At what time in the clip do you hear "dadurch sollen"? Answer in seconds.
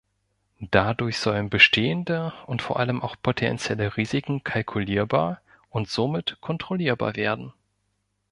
0.71-1.51